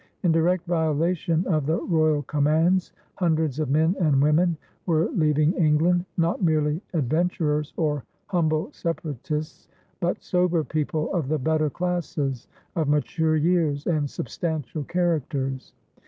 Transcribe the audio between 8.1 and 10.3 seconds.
humble Separatists, but